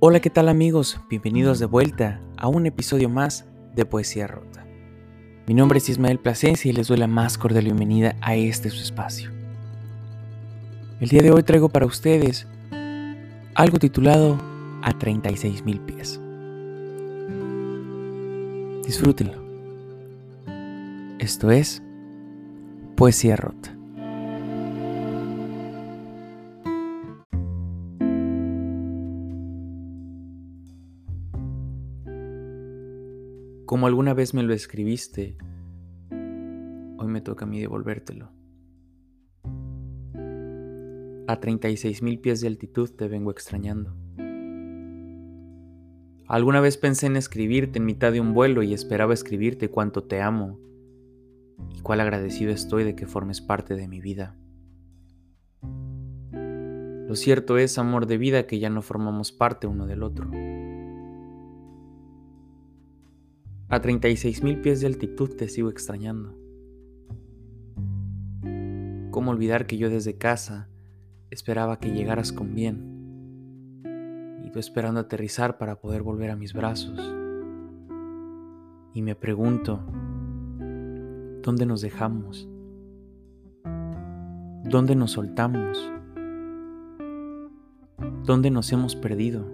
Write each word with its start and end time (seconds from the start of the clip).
Hola, 0.00 0.20
¿qué 0.20 0.30
tal 0.30 0.48
amigos? 0.48 1.00
Bienvenidos 1.10 1.58
de 1.58 1.66
vuelta 1.66 2.20
a 2.36 2.46
un 2.46 2.66
episodio 2.66 3.08
más 3.08 3.46
de 3.74 3.84
Poesía 3.84 4.28
Rota. 4.28 4.64
Mi 5.48 5.54
nombre 5.54 5.78
es 5.78 5.88
Ismael 5.88 6.20
Plasencia 6.20 6.70
y 6.70 6.72
les 6.72 6.86
doy 6.86 6.98
la 6.98 7.08
más 7.08 7.36
cordial 7.36 7.64
bienvenida 7.64 8.14
a 8.20 8.36
este 8.36 8.70
su 8.70 8.80
espacio. 8.80 9.32
El 11.00 11.08
día 11.08 11.20
de 11.22 11.32
hoy 11.32 11.42
traigo 11.42 11.68
para 11.68 11.84
ustedes 11.84 12.46
algo 13.56 13.80
titulado 13.80 14.38
A 14.82 14.96
36 14.96 15.64
mil 15.64 15.80
pies. 15.80 16.20
Disfrútenlo. 18.86 19.42
Esto 21.18 21.50
es 21.50 21.82
Poesía 22.94 23.34
Rota. 23.34 23.77
Como 33.68 33.86
alguna 33.86 34.14
vez 34.14 34.32
me 34.32 34.42
lo 34.42 34.54
escribiste, 34.54 35.36
hoy 36.10 37.06
me 37.06 37.20
toca 37.20 37.44
a 37.44 37.48
mí 37.48 37.60
devolvértelo. 37.60 38.32
A 41.26 41.38
36 41.38 42.02
mil 42.02 42.18
pies 42.18 42.40
de 42.40 42.48
altitud 42.48 42.88
te 42.88 43.08
vengo 43.08 43.30
extrañando. 43.30 43.94
Alguna 46.26 46.62
vez 46.62 46.78
pensé 46.78 47.08
en 47.08 47.16
escribirte 47.16 47.78
en 47.78 47.84
mitad 47.84 48.10
de 48.10 48.22
un 48.22 48.32
vuelo 48.32 48.62
y 48.62 48.72
esperaba 48.72 49.12
escribirte 49.12 49.68
cuánto 49.68 50.02
te 50.02 50.22
amo 50.22 50.58
y 51.76 51.80
cuál 51.80 52.00
agradecido 52.00 52.52
estoy 52.52 52.84
de 52.84 52.96
que 52.96 53.06
formes 53.06 53.42
parte 53.42 53.74
de 53.74 53.86
mi 53.86 54.00
vida. 54.00 54.34
Lo 57.06 57.14
cierto 57.16 57.58
es, 57.58 57.76
amor 57.76 58.06
de 58.06 58.16
vida, 58.16 58.46
que 58.46 58.60
ya 58.60 58.70
no 58.70 58.80
formamos 58.80 59.30
parte 59.30 59.66
uno 59.66 59.86
del 59.86 60.04
otro. 60.04 60.30
A 63.70 63.80
36 63.82 64.42
mil 64.42 64.62
pies 64.62 64.80
de 64.80 64.86
altitud 64.86 65.36
te 65.36 65.46
sigo 65.46 65.68
extrañando. 65.68 66.34
¿Cómo 69.10 69.30
olvidar 69.30 69.66
que 69.66 69.76
yo 69.76 69.90
desde 69.90 70.16
casa 70.16 70.70
esperaba 71.28 71.78
que 71.78 71.92
llegaras 71.92 72.32
con 72.32 72.54
bien? 72.54 73.82
Y 74.42 74.50
tú 74.50 74.58
esperando 74.58 75.00
aterrizar 75.00 75.58
para 75.58 75.82
poder 75.82 76.02
volver 76.02 76.30
a 76.30 76.36
mis 76.36 76.54
brazos. 76.54 76.98
Y 78.94 79.02
me 79.02 79.14
pregunto, 79.14 79.84
¿dónde 81.42 81.66
nos 81.66 81.82
dejamos? 81.82 82.48
¿Dónde 84.64 84.96
nos 84.96 85.12
soltamos? 85.12 85.92
¿Dónde 88.24 88.50
nos 88.50 88.72
hemos 88.72 88.96
perdido? 88.96 89.44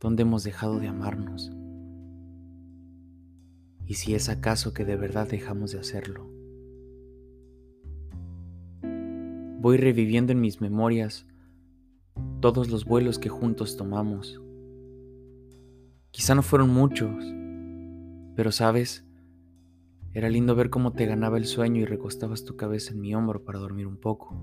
¿Dónde 0.00 0.22
hemos 0.22 0.44
dejado 0.44 0.78
de 0.78 0.88
amarnos? 0.88 1.57
Y 3.88 3.94
si 3.94 4.14
es 4.14 4.28
acaso 4.28 4.74
que 4.74 4.84
de 4.84 4.96
verdad 4.96 5.26
dejamos 5.26 5.72
de 5.72 5.80
hacerlo. 5.80 6.28
Voy 9.60 9.78
reviviendo 9.78 10.30
en 10.30 10.42
mis 10.42 10.60
memorias 10.60 11.26
todos 12.40 12.68
los 12.68 12.84
vuelos 12.84 13.18
que 13.18 13.30
juntos 13.30 13.78
tomamos. 13.78 14.42
Quizá 16.10 16.34
no 16.34 16.42
fueron 16.42 16.68
muchos, 16.68 17.24
pero 18.36 18.52
sabes, 18.52 19.06
era 20.12 20.28
lindo 20.28 20.54
ver 20.54 20.68
cómo 20.68 20.92
te 20.92 21.06
ganaba 21.06 21.38
el 21.38 21.46
sueño 21.46 21.80
y 21.80 21.86
recostabas 21.86 22.44
tu 22.44 22.56
cabeza 22.56 22.92
en 22.92 23.00
mi 23.00 23.14
hombro 23.14 23.42
para 23.42 23.58
dormir 23.58 23.86
un 23.86 23.96
poco. 23.96 24.36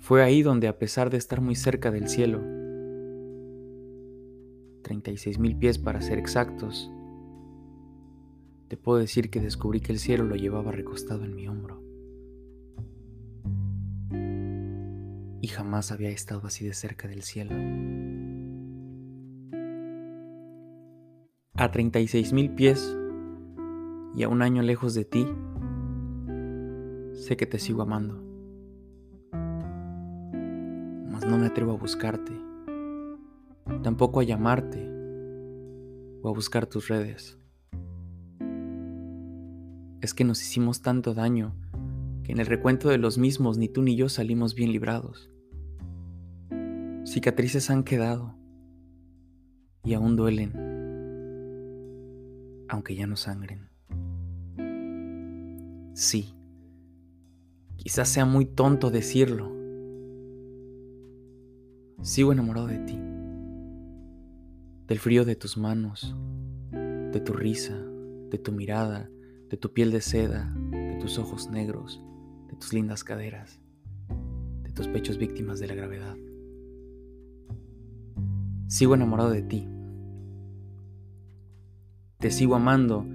Fue 0.00 0.22
ahí 0.22 0.42
donde, 0.42 0.68
a 0.68 0.78
pesar 0.78 1.08
de 1.08 1.16
estar 1.16 1.40
muy 1.40 1.54
cerca 1.54 1.90
del 1.90 2.08
cielo, 2.08 2.42
36 4.84 5.40
mil 5.40 5.56
pies 5.56 5.78
para 5.78 6.00
ser 6.00 6.18
exactos, 6.18 6.92
te 8.68 8.76
puedo 8.76 8.98
decir 8.98 9.30
que 9.30 9.40
descubrí 9.40 9.80
que 9.80 9.90
el 9.90 9.98
cielo 9.98 10.24
lo 10.24 10.36
llevaba 10.36 10.70
recostado 10.70 11.24
en 11.24 11.34
mi 11.34 11.48
hombro. 11.48 11.82
Y 15.40 15.48
jamás 15.48 15.90
había 15.90 16.10
estado 16.10 16.46
así 16.46 16.64
de 16.64 16.74
cerca 16.74 17.08
del 17.08 17.22
cielo. 17.22 17.54
A 21.56 21.70
36 21.70 22.32
mil 22.32 22.50
pies 22.50 22.96
y 24.14 24.22
a 24.22 24.28
un 24.28 24.42
año 24.42 24.62
lejos 24.62 24.94
de 24.94 25.04
ti, 25.04 25.26
sé 27.14 27.36
que 27.36 27.46
te 27.46 27.58
sigo 27.58 27.82
amando. 27.82 28.22
Mas 31.10 31.26
no 31.26 31.38
me 31.38 31.46
atrevo 31.46 31.72
a 31.72 31.76
buscarte 31.76 32.53
tampoco 33.84 34.20
a 34.20 34.24
llamarte 34.24 34.90
o 36.22 36.28
a 36.28 36.32
buscar 36.32 36.66
tus 36.66 36.88
redes. 36.88 37.38
Es 40.00 40.14
que 40.14 40.24
nos 40.24 40.40
hicimos 40.42 40.80
tanto 40.80 41.12
daño 41.12 41.54
que 42.24 42.32
en 42.32 42.40
el 42.40 42.46
recuento 42.46 42.88
de 42.88 42.96
los 42.96 43.18
mismos 43.18 43.58
ni 43.58 43.68
tú 43.68 43.82
ni 43.82 43.94
yo 43.94 44.08
salimos 44.08 44.54
bien 44.54 44.72
librados. 44.72 45.30
Cicatrices 47.04 47.68
han 47.68 47.84
quedado 47.84 48.34
y 49.84 49.92
aún 49.92 50.16
duelen, 50.16 50.52
aunque 52.70 52.96
ya 52.96 53.06
no 53.06 53.16
sangren. 53.16 53.68
Sí, 55.92 56.34
quizás 57.76 58.08
sea 58.08 58.24
muy 58.24 58.46
tonto 58.46 58.90
decirlo. 58.90 59.52
Sigo 62.00 62.32
enamorado 62.32 62.66
de 62.66 62.78
ti 62.78 63.13
del 64.86 64.98
frío 64.98 65.24
de 65.24 65.34
tus 65.34 65.56
manos, 65.56 66.14
de 66.70 67.20
tu 67.20 67.32
risa, 67.32 67.76
de 68.30 68.38
tu 68.38 68.52
mirada, 68.52 69.10
de 69.48 69.56
tu 69.56 69.72
piel 69.72 69.90
de 69.90 70.00
seda, 70.00 70.52
de 70.70 70.98
tus 71.00 71.18
ojos 71.18 71.48
negros, 71.50 72.02
de 72.48 72.56
tus 72.56 72.72
lindas 72.72 73.02
caderas, 73.02 73.60
de 74.62 74.72
tus 74.72 74.88
pechos 74.88 75.16
víctimas 75.16 75.58
de 75.58 75.68
la 75.68 75.74
gravedad. 75.74 76.16
Sigo 78.66 78.94
enamorado 78.94 79.30
de 79.30 79.42
ti. 79.42 79.68
Te 82.18 82.30
sigo 82.30 82.54
amando 82.54 83.06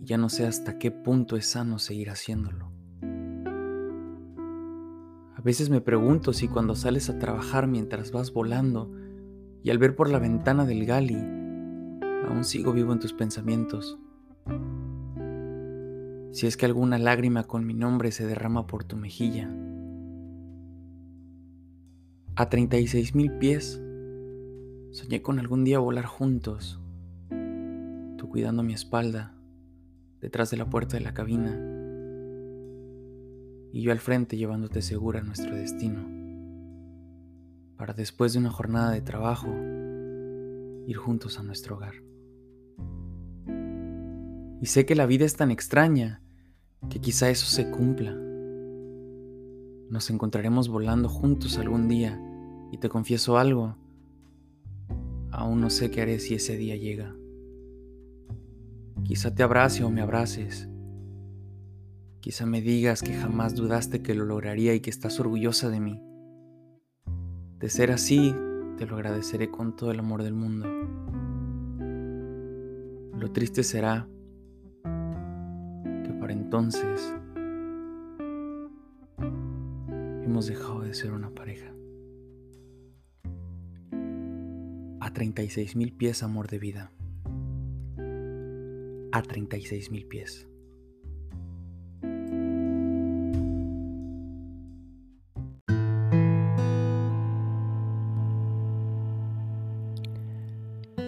y 0.00 0.04
ya 0.04 0.18
no 0.18 0.28
sé 0.28 0.46
hasta 0.46 0.78
qué 0.78 0.90
punto 0.90 1.36
es 1.36 1.46
sano 1.46 1.78
seguir 1.78 2.10
haciéndolo. 2.10 2.70
A 5.34 5.40
veces 5.42 5.70
me 5.70 5.80
pregunto 5.80 6.32
si 6.32 6.48
cuando 6.48 6.74
sales 6.74 7.08
a 7.08 7.18
trabajar 7.18 7.66
mientras 7.66 8.12
vas 8.12 8.32
volando, 8.32 8.92
y 9.62 9.70
al 9.70 9.78
ver 9.78 9.94
por 9.94 10.10
la 10.10 10.18
ventana 10.18 10.64
del 10.64 10.84
Gali, 10.86 11.18
aún 12.26 12.44
sigo 12.44 12.72
vivo 12.72 12.92
en 12.92 12.98
tus 12.98 13.12
pensamientos. 13.12 13.98
Si 16.32 16.46
es 16.46 16.56
que 16.56 16.66
alguna 16.66 16.98
lágrima 16.98 17.44
con 17.44 17.66
mi 17.66 17.74
nombre 17.74 18.10
se 18.10 18.26
derrama 18.26 18.66
por 18.66 18.84
tu 18.84 18.96
mejilla. 18.96 19.50
A 22.34 22.48
36 22.48 23.14
mil 23.14 23.30
pies, 23.32 23.80
soñé 24.90 25.22
con 25.22 25.38
algún 25.38 25.64
día 25.64 25.78
volar 25.78 26.06
juntos, 26.06 26.80
tú 27.28 28.28
cuidando 28.30 28.62
mi 28.62 28.72
espalda, 28.72 29.34
detrás 30.20 30.50
de 30.50 30.56
la 30.56 30.70
puerta 30.70 30.96
de 30.96 31.04
la 31.04 31.14
cabina, 31.14 31.60
y 33.72 33.82
yo 33.82 33.92
al 33.92 34.00
frente 34.00 34.36
llevándote 34.36 34.82
segura 34.82 35.20
a 35.20 35.22
nuestro 35.22 35.54
destino 35.54 36.21
para 37.82 37.94
después 37.94 38.32
de 38.32 38.38
una 38.38 38.52
jornada 38.52 38.92
de 38.92 39.00
trabajo 39.00 39.48
ir 40.86 40.96
juntos 40.96 41.40
a 41.40 41.42
nuestro 41.42 41.74
hogar. 41.74 41.94
Y 44.60 44.66
sé 44.66 44.86
que 44.86 44.94
la 44.94 45.04
vida 45.04 45.24
es 45.24 45.34
tan 45.34 45.50
extraña 45.50 46.22
que 46.88 47.00
quizá 47.00 47.28
eso 47.28 47.46
se 47.46 47.72
cumpla. 47.72 48.14
Nos 49.90 50.10
encontraremos 50.10 50.68
volando 50.68 51.08
juntos 51.08 51.58
algún 51.58 51.88
día 51.88 52.22
y 52.70 52.78
te 52.78 52.88
confieso 52.88 53.36
algo, 53.36 53.76
aún 55.32 55.60
no 55.60 55.68
sé 55.68 55.90
qué 55.90 56.02
haré 56.02 56.20
si 56.20 56.36
ese 56.36 56.56
día 56.56 56.76
llega. 56.76 57.16
Quizá 59.02 59.34
te 59.34 59.42
abrace 59.42 59.82
o 59.82 59.90
me 59.90 60.02
abraces. 60.02 60.68
Quizá 62.20 62.46
me 62.46 62.60
digas 62.60 63.02
que 63.02 63.12
jamás 63.12 63.56
dudaste 63.56 64.02
que 64.02 64.14
lo 64.14 64.24
lograría 64.24 64.72
y 64.72 64.78
que 64.78 64.90
estás 64.90 65.18
orgullosa 65.18 65.68
de 65.68 65.80
mí. 65.80 66.11
De 67.62 67.70
ser 67.70 67.92
así, 67.92 68.34
te 68.76 68.86
lo 68.86 68.96
agradeceré 68.96 69.48
con 69.48 69.76
todo 69.76 69.92
el 69.92 70.00
amor 70.00 70.24
del 70.24 70.34
mundo. 70.34 70.66
Lo 73.16 73.30
triste 73.30 73.62
será 73.62 74.08
que 74.82 76.12
para 76.18 76.32
entonces 76.32 77.14
hemos 80.24 80.48
dejado 80.48 80.80
de 80.80 80.92
ser 80.92 81.12
una 81.12 81.30
pareja. 81.30 81.72
A 84.98 85.12
36 85.12 85.76
mil 85.76 85.92
pies, 85.92 86.24
amor 86.24 86.48
de 86.48 86.58
vida. 86.58 86.90
A 89.12 89.22
36 89.22 89.92
mil 89.92 90.06
pies. 90.06 90.48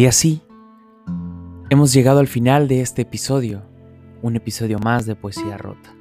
Y 0.00 0.06
así, 0.06 0.40
hemos 1.68 1.92
llegado 1.92 2.20
al 2.20 2.26
final 2.26 2.68
de 2.68 2.80
este 2.80 3.02
episodio, 3.02 3.60
un 4.22 4.34
episodio 4.34 4.78
más 4.78 5.04
de 5.04 5.14
Poesía 5.14 5.58
Rota. 5.58 5.94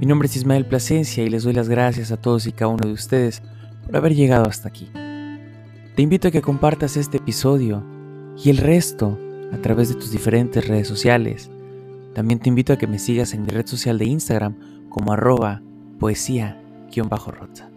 Mi 0.00 0.06
nombre 0.06 0.26
es 0.26 0.34
Ismael 0.34 0.66
Plasencia 0.66 1.22
y 1.22 1.30
les 1.30 1.44
doy 1.44 1.52
las 1.52 1.68
gracias 1.68 2.10
a 2.10 2.16
todos 2.16 2.48
y 2.48 2.52
cada 2.52 2.72
uno 2.72 2.88
de 2.88 2.92
ustedes 2.92 3.40
por 3.86 3.96
haber 3.96 4.16
llegado 4.16 4.48
hasta 4.48 4.68
aquí. 4.68 4.90
Te 5.94 6.02
invito 6.02 6.26
a 6.26 6.30
que 6.32 6.42
compartas 6.42 6.96
este 6.96 7.18
episodio 7.18 7.84
y 8.36 8.50
el 8.50 8.56
resto 8.56 9.16
a 9.52 9.58
través 9.58 9.88
de 9.88 9.94
tus 9.94 10.10
diferentes 10.10 10.66
redes 10.66 10.88
sociales. 10.88 11.52
También 12.16 12.40
te 12.40 12.48
invito 12.48 12.72
a 12.72 12.78
que 12.78 12.88
me 12.88 12.98
sigas 12.98 13.32
en 13.32 13.42
mi 13.42 13.50
red 13.50 13.66
social 13.66 13.96
de 13.96 14.06
Instagram 14.06 14.88
como 14.88 15.12
arroba 15.12 15.62
poesía-rota. 16.00 17.70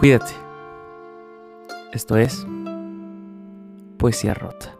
Cuídate. 0.00 0.32
Esto 1.92 2.16
es 2.16 2.44
Poesía 3.98 4.32
Rota. 4.32 4.76